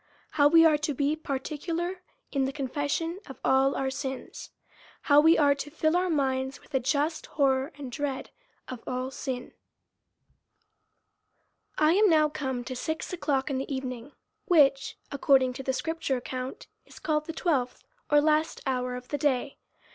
[0.31, 2.01] How we are to he particular
[2.31, 4.49] in the Confession of all our Sins.
[5.03, 8.31] How we are to Jill our minds with a just horror and dread
[8.67, 9.53] of all Sin.
[11.77, 14.13] I AM now come to six o'clock in the evening,
[14.45, 19.19] which, according to the scripture account, is called the twelfth, or last hour of the
[19.19, 19.59] day.